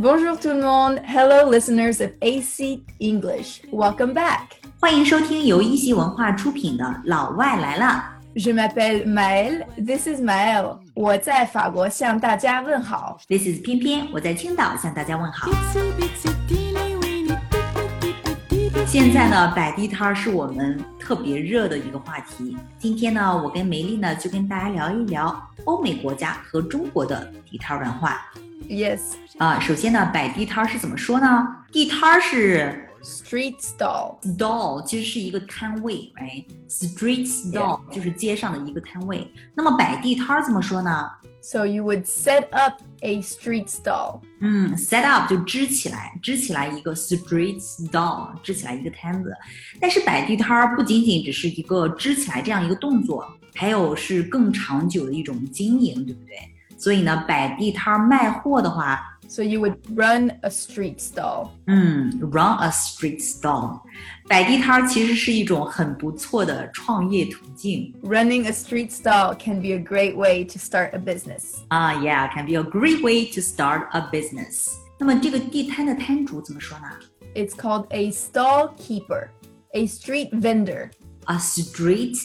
[0.00, 1.00] Bonjour tout le monde.
[1.04, 3.62] Hello, listeners of AC English.
[3.72, 4.42] Welcome back.
[4.78, 8.04] 欢迎收听由一席文化出品的《老外来了》。
[8.40, 9.64] Je m'appelle Maëlle.
[9.84, 10.78] This is Maëlle.
[10.94, 13.18] 我在法国向大家问好。
[13.26, 15.50] This is 翩翩，我在青岛向大家问好。
[15.50, 16.30] Bitsy, bitsy,
[18.90, 22.56] 现在呢，摆地摊儿是我们特别热的一个话题。
[22.78, 28.18] 今天呢，我跟梅丽呢就跟大家聊一聊欧美国家和中国的地摊儿文化
[28.66, 29.00] Yes,
[29.36, 29.60] 啊。
[29.60, 31.46] 首先呢，摆地摊儿是怎么说呢？
[31.70, 34.20] 地摊儿是 street stall.
[34.22, 39.26] stall，其实是一个摊位，right？Street stall 就是街上的一个摊位。
[39.54, 44.20] 那么摆地摊儿怎么说呢？So you would set up a street stall.
[44.40, 49.32] 嗯，set up 就支起来，支起来一个 street stall，支起来一个摊子。
[49.80, 56.36] 但是摆地摊儿不仅仅只是一个支起来这样一个动作，还有是更长久的一种经营，对不对？
[56.76, 61.51] 所以呢，摆地摊儿卖货的话，So you would run a street stall.
[61.65, 63.81] 嗯，run a street stall，
[64.27, 71.55] 摆地摊儿其实是一种很不错的创业途径 Running a street stall can be a great way to start a business.
[71.69, 74.67] 啊，yeah，can be a great way to start a business。
[74.99, 76.85] 那么这个地摊的摊主怎么说呢？
[77.33, 79.29] It's called a stall keeper,
[79.71, 80.91] a street vendor.
[81.25, 82.19] A street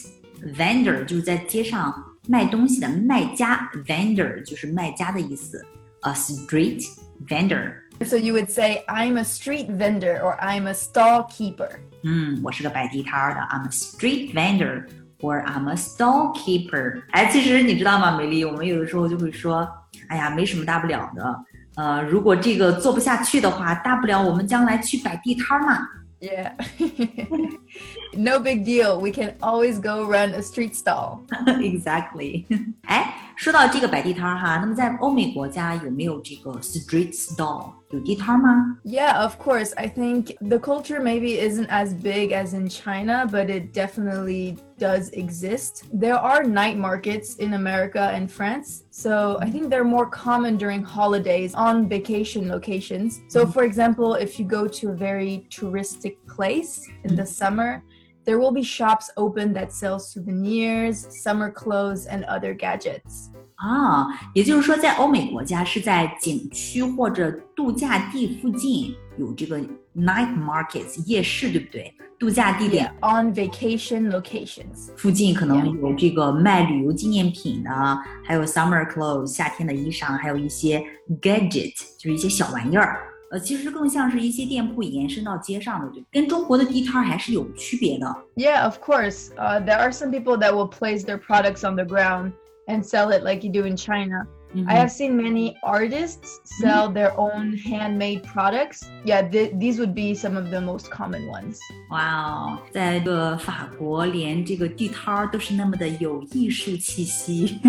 [0.55, 1.91] vendor 就是在街上
[2.27, 5.65] 卖东西的卖家，vendor 就是卖家的意思。
[6.04, 6.82] a street
[7.28, 7.82] vendor.
[8.04, 11.78] So you would say, I'm a street vendor or I'm a stall stallkeeper.
[12.02, 14.88] Hmm, I'm a street vendor
[15.20, 17.02] or I'm a stall stallkeeper。
[17.12, 19.66] 哎，其实你知道吗，梅莉，我们有的时候就会说，
[20.08, 21.44] 哎呀，没什么大不了的。
[21.76, 25.88] 呃，如果这个做不下去的话，大不了我们将来去摆地摊儿嘛。
[26.20, 26.52] Yeah,
[28.16, 28.98] no big deal.
[28.98, 31.20] We can always go run a street stall.
[31.60, 32.46] exactly.
[33.35, 38.77] 说到这个摆地摊儿哈，那么在欧美国家有没有这个 street stall 有地摊儿吗？
[38.83, 39.73] Yeah, of course.
[39.77, 45.09] I think the culture maybe isn't as big as in China, but it definitely does
[45.13, 45.85] exist.
[45.93, 50.83] There are night markets in America and France, so I think they're more common during
[50.83, 53.21] holidays on vacation locations.
[53.29, 57.81] So, for example, if you go to a very touristic place in the summer,
[58.25, 63.29] there will be shops open that sell souvenirs, summer clothes, and other gadgets.
[63.55, 69.59] 啊，也就是说，在欧美国家是在景区或者度假地附近有这个
[69.95, 71.93] night markets 夜市，对不对？
[72.17, 74.95] 度假地点 On vacation locations.
[74.97, 77.69] 附近可能有这个卖旅游纪念品的，
[78.25, 80.83] 还有 summer clothes 夏天的衣裳，还有一些
[81.21, 82.99] gadget 就是一些小玩意儿。
[83.33, 88.07] 呃，其实更像是一些店铺延伸到街上的，对，跟中国的地摊儿还是有区别的。
[88.35, 89.29] Yeah, of course.
[89.37, 92.31] Uh, there are some people that will place their products on the ground
[92.67, 94.25] and sell it like you do in China.
[94.51, 98.81] 嗯 I have seen many artists sell their own handmade products.
[99.05, 101.59] Yeah, th- these would be some of the most common ones.
[101.91, 107.59] 哇哦，在这个法国，连这个地摊儿都是那么的有艺术气息，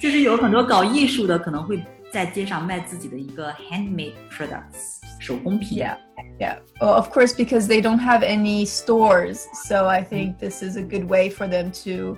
[0.00, 1.82] 就是有很多搞艺术的可能会
[2.12, 5.78] 在街上卖自己的一个 handmade products 手工品。
[5.78, 5.96] Yeah,
[6.38, 6.58] yeah.
[6.80, 10.82] Well, of course, because they don't have any stores, so I think this is a
[10.82, 12.16] good way for them to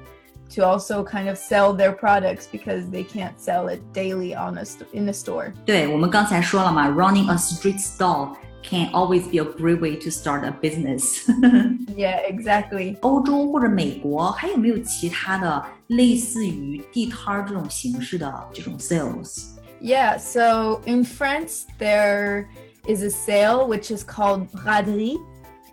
[0.55, 4.65] to also kind of sell their products because they can't sell it daily on a
[4.65, 5.53] st- in a store.
[5.65, 11.25] 对，我们刚才说了嘛，running a street stall can always be a great way to start a business 。
[11.97, 12.97] Yeah, exactly.
[13.01, 19.47] 欧洲或者美国还有没有其他的类似于地摊儿这种形式的这种 sales？
[19.81, 22.49] Yeah, so in France, there
[22.87, 25.17] is a sale which is called braderie.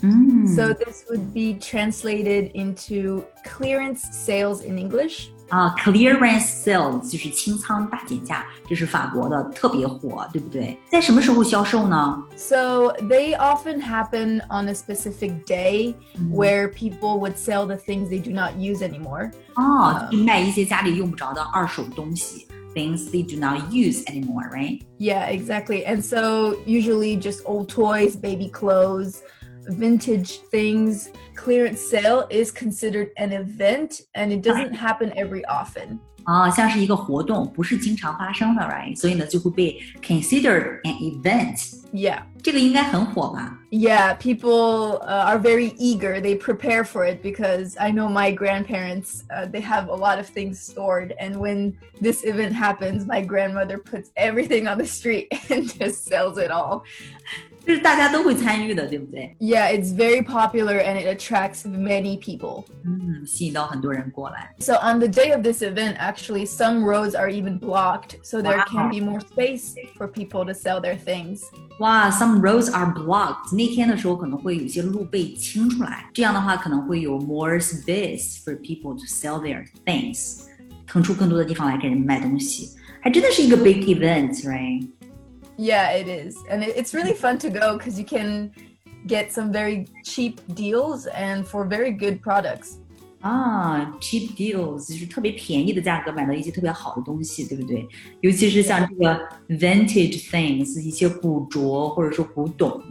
[0.02, 5.30] 嗯 So this would be translated into clearance sales in English.
[5.50, 10.78] 啊，clearance sales 就是清仓大减价，这是法国的特别火，对不对？
[10.92, 12.22] 在什么时候销售呢？
[12.36, 15.94] So they often happen on a specific day
[16.32, 19.32] where people would sell the things they do not use anymore.
[19.56, 25.85] 哦，就是卖一些家里用不着的二手东西 ，things they do not use anymore, right？Yeah, exactly.
[25.85, 29.23] And so usually just old toys, baby clothes,
[29.69, 31.11] vintage things.
[31.35, 36.01] Clearance sale is considered an event and it doesn't happen every often.
[36.28, 38.96] 啊，像是一个活动，不是经常发生的，right？
[38.96, 41.82] 所以呢，就会被 considered an event。
[41.92, 42.22] Yeah.
[42.42, 43.60] 这个应该很火吧？
[43.72, 46.20] Yeah, people uh, are very eager.
[46.20, 50.28] They prepare for it because I know my grandparents, uh, they have a lot of
[50.28, 51.14] things stored.
[51.20, 56.38] And when this event happens, my grandmother puts everything on the street and just sells
[56.38, 56.84] it all.
[57.68, 59.34] 就是大家都会参与的，对不对？
[59.40, 62.66] Yeah, it's very popular and it attracts many people.
[62.84, 64.54] 嗯，吸引到很多人过来。
[64.60, 68.58] So on the day of this event, actually, some roads are even blocked, so there
[68.58, 68.66] Wow.
[68.68, 71.44] can be more space for people to sell their things.
[71.80, 73.56] 哇，some roads are blocked。
[73.56, 80.42] 那天的时候可能会有一些路被清出来，这样的话可能会有 more space for people to sell their things，
[80.86, 84.86] 腾出更多的地方来给人卖东西，还真的是一个 big event，right？
[85.58, 86.36] Yeah, it is.
[86.50, 88.52] And it, it's really fun to go because you can
[89.06, 92.80] get some very cheap deals and for very good products.
[93.22, 97.88] 啊，cheap deals 就是特别便宜的价格买到一些特别好的东西，对不对？
[98.20, 99.18] 尤其是像这个
[99.48, 102.82] vintage things，一些古着或者说古董。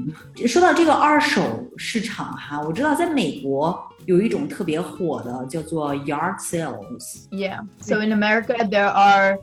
[0.47, 1.43] 说到这个二手
[1.77, 7.27] 市场哈，我知道在美国有一种特别火的叫做 yard sales。
[7.31, 7.67] Yeah.
[7.83, 9.39] So in America, there are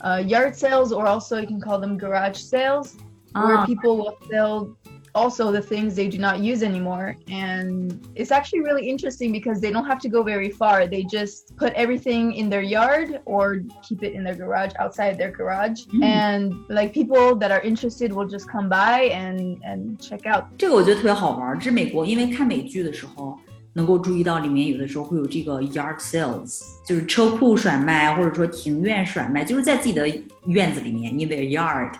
[0.00, 2.96] uh, yard sales, or also you can call them garage sales,
[3.32, 3.66] where Ah.
[3.66, 4.76] people will sell
[5.16, 7.14] also the things they do not use anymore.
[7.28, 10.88] And it's actually really interesting because they don't have to go very far.
[10.88, 15.30] They just put everything in their yard or keep it in their garage, outside their
[15.30, 15.84] garage.
[15.94, 16.02] Mm.
[16.02, 23.38] And like people that are interested will just come by and, and check out 这个我觉得特别好玩儿，这是美国，因为看美剧的时候
[23.72, 30.08] 能够注意到里面有的时候会有这个 yard sales，就是车库甩卖或者说庭院甩卖，就是在自己的
[30.46, 31.92] 院子里面，in their yard，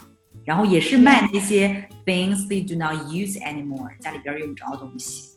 [0.44, 5.31] 然后也是卖那些 things they do not use anymore，家里边用不着的东西。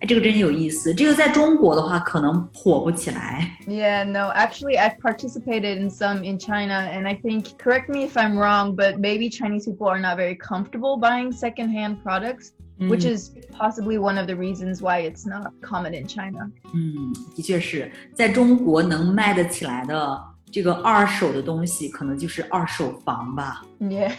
[0.00, 0.94] 哎，这个真有意思。
[0.94, 3.58] 这个在中国的话可能火不起来。
[3.66, 8.12] Yeah, no, actually, I've participated in some in China, and I think, correct me if
[8.12, 12.52] I'm wrong, but maybe Chinese people are not very comfortable buying secondhand products,
[12.82, 16.50] which is possibly one of the reasons why it's not common in China.
[16.74, 23.62] 嗯，的确是在中国能卖得起来的这个二手的东西，可能就是二手房吧。
[23.80, 24.12] Yeah.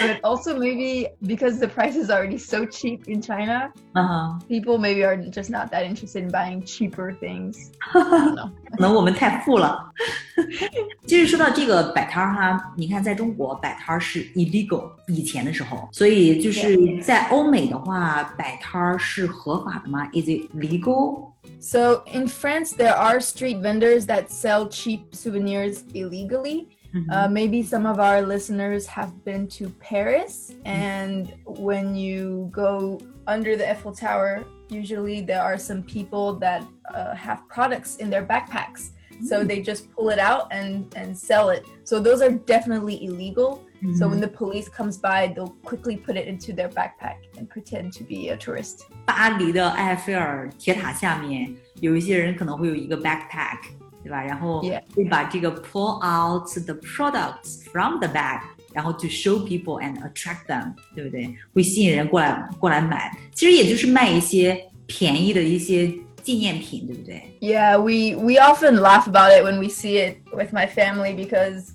[0.00, 4.40] but also, maybe because the price is already so cheap in China, 嗯哼。
[4.48, 7.70] people maybe are just not that interested in buying cheaper things.
[7.92, 8.50] I don't know.
[8.70, 9.92] 可能 我们太富了。
[11.06, 20.08] 其实说到这个摆摊儿哈，你看在中国摆摊儿是 illegal，以前的时候，所以就是在欧美的话，摆摊儿是合法的吗？
[20.12, 21.32] Is it legal？
[21.60, 26.68] So in France, there are street vendors that sell cheap souvenirs illegally.
[27.10, 33.56] Uh, maybe some of our listeners have been to Paris, and when you go under
[33.56, 36.62] the Eiffel Tower, usually there are some people that
[36.94, 38.90] uh, have products in their backpacks.
[39.28, 41.64] So they just pull it out and, and sell it.
[41.84, 43.60] So those are definitely illegal.
[43.98, 47.92] So when the police comes by, they'll quickly put it into their backpack and pretend
[47.98, 48.86] to be a tourist.
[49.04, 53.58] 巴黎的埃菲尔铁塔下面有一些人可能会有一个 backpack，
[54.02, 54.22] 对吧？
[54.22, 54.82] 然后 Yeah.
[54.94, 58.40] 会把这个 pull out the products from the bag，
[58.72, 61.36] 然后 to show people and attract them，对不对？
[61.52, 63.14] 会吸引人过来过来买。
[63.34, 65.92] 其实也就是卖一些便宜的一些
[66.28, 67.22] 纪念品，对不对？
[67.40, 71.72] Yeah, we we often laugh about it when we see it with my family because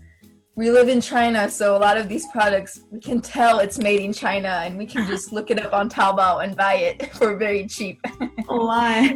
[0.56, 4.02] we live in China, so a lot of these products we can tell it's made
[4.02, 7.38] in China and we can just look it up on Taobao and buy it for
[7.38, 7.98] very cheap.
[8.48, 9.16] Why？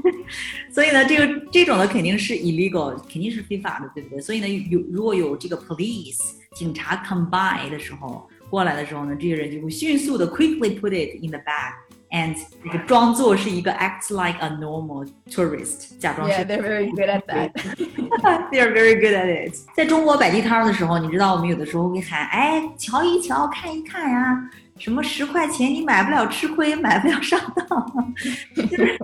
[0.72, 4.22] 所以呢，这个这种呢肯定是 illegal，肯定是非法的，对不对？
[4.22, 6.20] 所以呢，有如果有这个 police
[6.56, 11.74] 警察 come by 的时候，过来的时候呢，这些人就会迅速的 quickly put it in the bag。
[12.12, 17.52] and 这个装作是一个 act like a normal tourist，假装是 Yeah, they're very good at that.
[18.52, 19.56] They are very good at it。
[19.76, 28.14] 在中国摆地摊儿的时候，你知道我们有的时候会喊：“哎，瞧一瞧，看一看呀，什么十块钱你买不了吃亏，买不了上当。”
[28.56, 29.00] 就是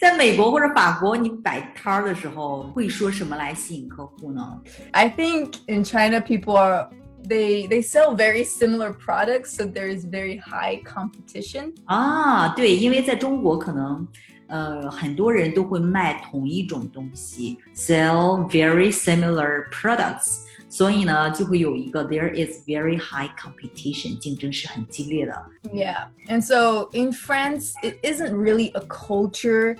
[0.00, 4.58] 在美国或者法国，你摆摊儿的时候会说什么来吸引客户呢？
[4.92, 6.88] I think in China people are
[7.26, 11.72] they they sell very similar products, so there is very high competition.
[11.86, 14.06] 啊，对，因为在中国可能。
[14.48, 25.32] 呃，很多人都会卖同一种东西，sell very similar products，所以呢，就会有一个 there is very high competition，竞争是很激烈的。
[25.72, 26.08] Yeah.
[26.28, 29.78] And so in France, it isn't really a culture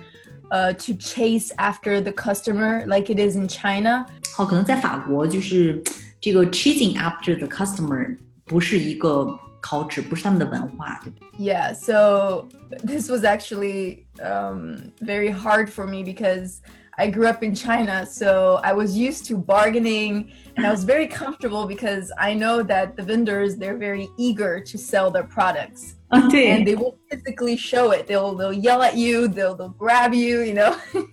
[0.51, 4.07] uh, to chase after the customer like it is in China.
[4.35, 5.83] 好，可能在法国就是
[6.21, 9.27] 这个 chasing after the customer 不是一个
[9.63, 11.27] culture，不是他们的文化，对吧？
[11.39, 11.75] Yeah.
[11.75, 12.49] So
[12.85, 16.61] this was actually um, very hard for me because
[16.97, 18.05] I grew up in China.
[18.05, 22.97] So I was used to bargaining and I was very comfortable because I know that
[22.97, 25.95] the vendors, they're very eager to sell their products.
[26.09, 28.07] 啊， and 对， they will physically show it.
[28.07, 29.27] They'll they'll yell at you.
[29.27, 30.43] They'll they'll grab you.
[30.43, 30.75] You know.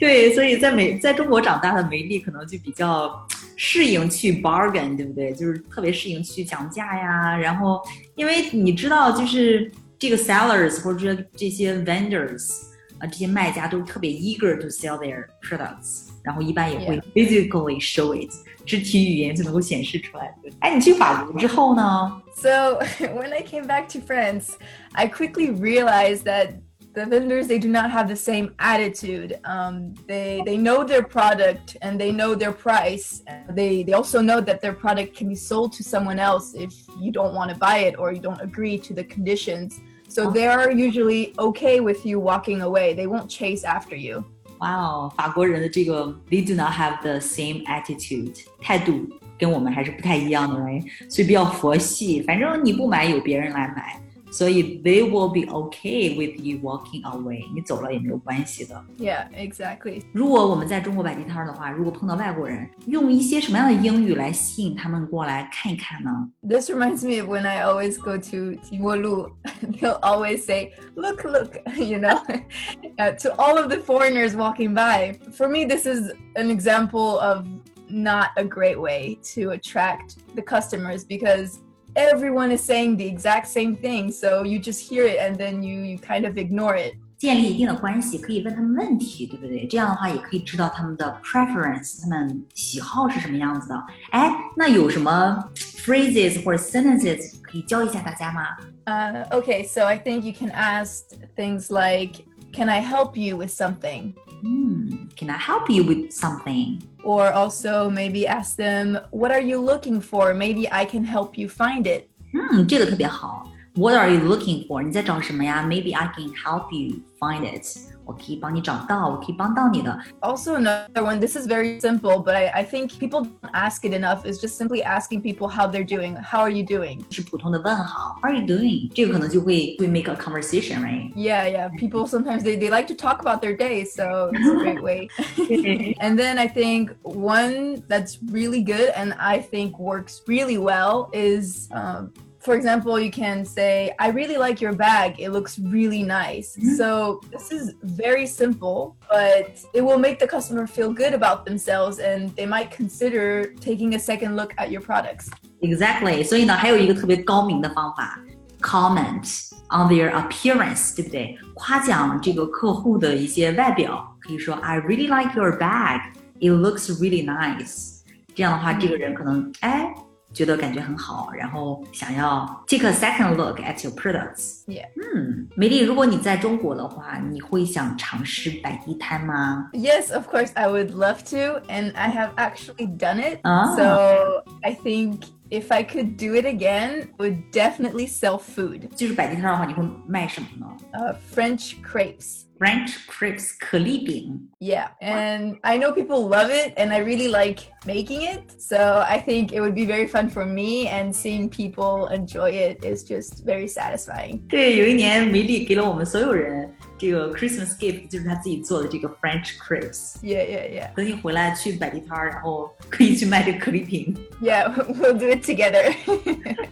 [0.00, 5.32] 对，所以在美在中国长大的梅丽可能就比较 适应去 bargain，对不对？
[5.32, 7.36] 就是特别适应去讲价呀。
[7.36, 7.80] 然后，
[8.14, 12.50] 因为你知道，就是这个 sellers 或者说这些 vendors
[12.98, 18.30] 啊，这些卖家都特别 eager to sell their products，然后一般也会 physically show it，
[18.66, 20.34] 肢体语言就能够显示出来。
[20.60, 22.20] 哎，你去法国之后呢？
[22.34, 24.54] So when I came back to France,
[24.92, 26.54] I quickly realized that
[26.96, 31.76] the vendors they do not have the same attitude um, they they know their product
[31.80, 35.72] and they know their price they they also know that their product can be sold
[35.72, 38.92] to someone else if you don't want to buy it or you don't agree to
[38.92, 43.96] the conditions so they are usually okay with you walking away they won't chase after
[43.96, 44.22] you
[44.60, 50.84] Wow，法国人的这个 they do not have the same attitude 态度跟我们还是不太一样的，right？
[51.08, 54.00] 所以比较佛系，反正你不买有别人来买。
[54.30, 58.82] 所以 they will be okay with you walking away，你走了也没有关系的。
[58.98, 60.02] Yeah, exactly.
[60.12, 66.30] 如果我们在中国摆地摊的话，如果碰到外国人，用一些什么样的英语来吸引他们过来看一看呢？
[66.42, 69.32] This reminds me of when I always go to Timolu.
[69.78, 72.18] They'll always say, "Look, look," you know,
[72.96, 75.18] uh, to all of the foreigners walking by.
[75.36, 77.46] For me, this is an example of
[77.90, 81.60] not a great way to attract the customers because
[81.96, 85.82] everyone is saying the exact same thing, so you just hear it and then you
[85.82, 86.94] you kind of ignore it.
[87.18, 89.64] 建立一定的关系，可以问他们问题，对不对？
[89.68, 93.80] 这样的话也可以知道他们的 preference，他们喜好是什么样子的。
[94.10, 98.48] 哎，那有什么 phrases 或者 sentences 可以教一下大家吗？
[98.86, 104.14] Uh, okay, so I think you can ask things like, "Can I help you with something?"
[104.42, 106.80] Hmm, can I help you with something?
[107.06, 110.32] Or also maybe ask them, what are you looking for?
[110.32, 112.08] Maybe I can help you find it.
[112.32, 113.35] 嗯，这个特别好。
[113.76, 114.82] What are you looking for?
[114.82, 115.64] 你在找什么呀？
[115.66, 117.64] Maybe I can help you find it.
[118.04, 119.96] 我可以帮你找到，我可以帮到你的。
[120.20, 121.20] Also another one.
[121.20, 124.26] This is very simple, but I I think people don't ask it enough.
[124.26, 126.16] Is just simply asking people how they're doing.
[126.16, 127.00] How are you doing?
[127.10, 128.18] 是普通的问好。
[128.20, 128.90] How are you doing?
[128.92, 131.14] 这个可能就会会 make a conversation, right?
[131.14, 131.70] Yeah, yeah.
[131.78, 135.08] People sometimes they they like to talk about their day, so it's a great way.
[136.00, 141.68] and then I think one that's really good and I think works really well is.
[141.72, 142.12] Um,
[142.46, 145.20] for example, you can say, I really like your bag.
[145.20, 146.56] It looks really nice.
[146.56, 146.74] Mm-hmm.
[146.74, 152.00] So this is very simple, but it will make the customer feel good about themselves
[152.00, 155.30] and they might consider taking a second look at your products.
[155.60, 156.24] Exactly.
[156.24, 158.18] 所以呢，还有一个特别高明的方法，
[158.60, 161.38] comment on their appearance，对不对？
[161.54, 166.00] 夸奖这个客户的一些外表，可以说 I really like your bag.
[166.40, 168.00] It looks really nice.
[168.34, 169.94] 这样的话，这个人可能哎。
[170.37, 174.61] 觉得感觉很好，然后想要 take a second look at your products。
[174.67, 183.39] 嗯，梅莉，如果你在中国的话，你会想尝试摆地摊吗？Yes, of course, I would love to, and I have actually done it.
[183.75, 188.88] So I think if I could do it again, would definitely sell food.
[188.96, 190.66] 就是摆地摊的话，你会卖什么呢？
[190.92, 192.44] Uh, French crepes.
[192.58, 194.48] French crepes 可丽饼.
[194.60, 198.52] Yeah, and I know people love it, and I really like making it.
[198.60, 202.84] So I think it would be very fun for me, and seeing people enjoy it
[202.84, 204.46] is just very satisfying.
[204.48, 210.15] 对，有一年米莉给了我们所有人 这个 Christmas gift 就是他自己做的这个 French crepes。
[210.21, 210.93] Yeah, yeah, yeah.
[210.95, 214.15] 等你回来去摆地摊儿，然后可以去卖这个可丽饼。
[214.41, 215.93] Yeah, we'll do it together.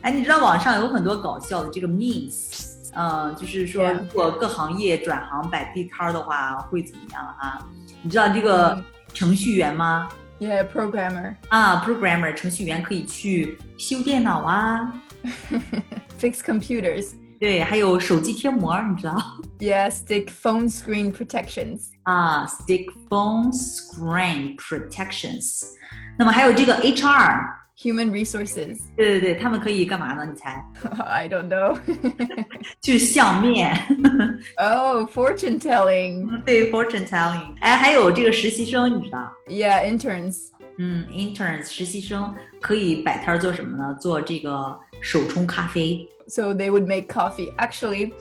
[0.02, 2.74] 哎，你知道网上有很多搞笑的这个 memes。
[2.98, 7.60] 嗯，就是说，如果各行业转行摆地摊儿的话，会怎么样啊？
[8.02, 8.82] 你知道这个
[9.14, 10.08] 程序员吗
[10.40, 11.36] ？Yeah, programmer.
[11.50, 14.94] 啊，programmer，程序员可以去修电脑啊
[16.20, 17.12] ，fix computers.
[17.39, 19.17] 对，还有手机贴膜，你知道？
[19.59, 21.89] Yeah, stick phone screen protections.
[22.03, 25.63] 啊，stick phone screen protections.
[26.19, 30.27] 那么还有这个 HR。Human resources，对对对，他们可以干嘛呢？
[30.27, 30.63] 你猜？
[31.03, 31.79] I don't know
[32.83, 33.75] 去相面。
[34.59, 36.43] oh, fortune telling。
[36.45, 37.55] 对，fortune telling。
[37.61, 39.33] 哎，还有这个实习生，你知道？
[39.49, 40.49] Yeah, interns。
[40.79, 43.95] 嗯，interns 实习生可以摆摊做什么呢？
[44.01, 46.09] 做这个手冲咖啡。
[46.27, 47.53] So they would make coffee.
[47.57, 48.13] Actually,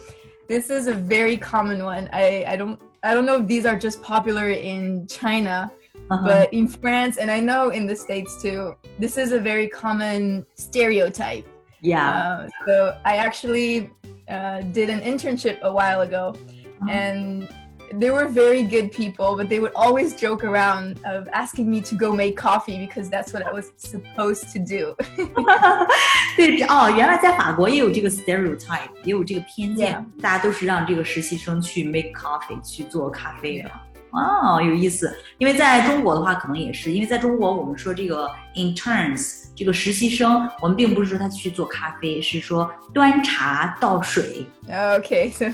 [0.48, 2.08] this is a very common one.
[2.12, 5.72] I I don't I don't know if these are just popular in China.
[6.12, 6.26] Uh-huh.
[6.26, 10.44] But in France, and I know in the States too, this is a very common
[10.56, 11.46] stereotype.
[11.82, 12.10] Yeah.
[12.10, 13.92] Uh, so I actually
[14.28, 16.34] uh, did an internship a while ago,
[16.82, 16.90] uh-huh.
[16.90, 17.48] and
[17.94, 21.96] they were very good people, but they would always joke around of asking me to
[21.96, 24.96] go make coffee because that's what I was supposed to do.
[26.36, 33.72] 对哦，原来在法国也有这个 stereotype，也有这个偏见，大家都是让这个实习生去 make coffee 去做咖啡的。
[34.14, 35.16] 哦，有意思。
[35.38, 44.46] 因为在中国的话，可能也是，因为在中国我们说这个 interns 这个实习生，我们并不是说他去做咖啡，是说端茶倒水。
[44.68, 45.46] Okay, so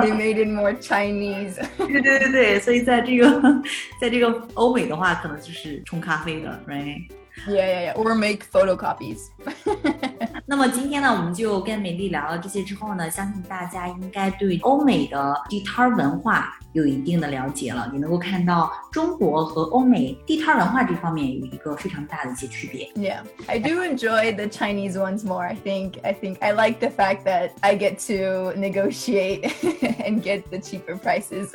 [0.00, 1.54] they made it more Chinese.
[1.78, 3.40] 对对对对，所以在这个
[4.00, 7.06] 在这个欧美的话，可能就是冲咖啡的，right？
[7.48, 7.94] Yeah, yeah, yeah.
[7.94, 9.28] Or make photocopies.
[10.49, 17.89] 那么今天呢，我们就跟梅莉聊了这些之后呢，相信大家应该对欧美的地摊文化有一定的了解了。
[17.91, 22.89] 你能够看到中国和欧美地摊文化这方面有一个非常大的一些区别。
[22.95, 25.45] Yeah, I do enjoy the Chinese ones more.
[25.45, 29.51] I think I think I like the fact that I get to negotiate
[29.99, 31.49] and get the cheaper prices.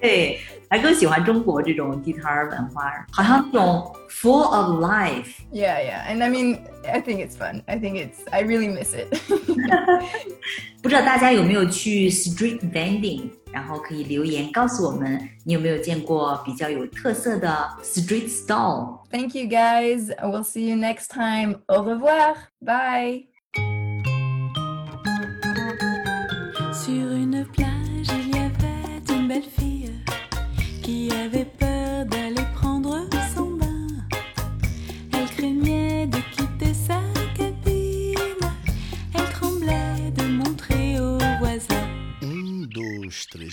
[0.00, 0.38] 对，
[0.70, 5.34] 还更喜欢中国这种地摊文化，好像这种 full of life.
[5.52, 6.58] Yeah, yeah, and I mean,
[6.90, 7.62] I think it's fun.
[7.66, 9.07] I think it's really miss it.
[10.81, 13.29] 不知道大家有没有去 street vending？
[13.51, 18.99] 然后可以留言告诉我们，你有没有见过比较有特色的 street stall？
[19.11, 20.07] Thank you guys.
[20.21, 21.61] We'll see you next time.
[21.67, 22.35] Au revoir.
[22.59, 23.27] Bye.
[26.73, 27.76] Sur une plage,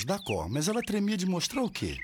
[0.06, 1.98] da cor, mas ela tremia de mostrar o quê?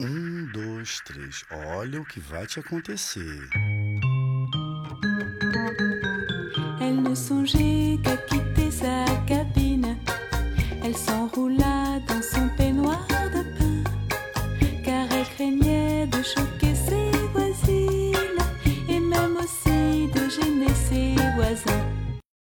[0.00, 1.44] Um, dois, três.
[1.76, 3.48] Olha o que vai te acontecer.
[6.80, 9.04] Elle ne songeait qu'à quitter sa